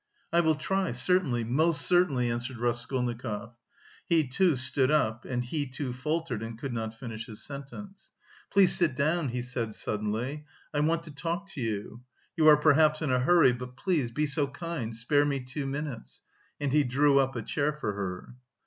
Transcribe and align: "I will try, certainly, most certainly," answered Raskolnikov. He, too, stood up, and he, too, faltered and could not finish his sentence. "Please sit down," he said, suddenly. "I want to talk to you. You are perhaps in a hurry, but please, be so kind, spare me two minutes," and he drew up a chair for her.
"I 0.33 0.39
will 0.39 0.55
try, 0.55 0.93
certainly, 0.93 1.43
most 1.43 1.83
certainly," 1.83 2.31
answered 2.31 2.57
Raskolnikov. 2.57 3.53
He, 4.07 4.27
too, 4.27 4.55
stood 4.55 4.89
up, 4.89 5.25
and 5.25 5.45
he, 5.45 5.67
too, 5.67 5.93
faltered 5.93 6.41
and 6.41 6.57
could 6.57 6.73
not 6.73 6.95
finish 6.97 7.27
his 7.27 7.43
sentence. 7.43 8.09
"Please 8.51 8.73
sit 8.73 8.95
down," 8.95 9.27
he 9.27 9.43
said, 9.43 9.75
suddenly. 9.75 10.43
"I 10.73 10.79
want 10.79 11.03
to 11.03 11.13
talk 11.13 11.45
to 11.49 11.61
you. 11.61 12.01
You 12.35 12.47
are 12.47 12.57
perhaps 12.57 13.03
in 13.03 13.11
a 13.11 13.19
hurry, 13.19 13.51
but 13.51 13.77
please, 13.77 14.09
be 14.09 14.25
so 14.25 14.47
kind, 14.47 14.95
spare 14.95 15.23
me 15.23 15.39
two 15.39 15.67
minutes," 15.67 16.23
and 16.59 16.73
he 16.73 16.83
drew 16.83 17.19
up 17.19 17.35
a 17.35 17.43
chair 17.43 17.71
for 17.71 17.93
her. 17.93 18.33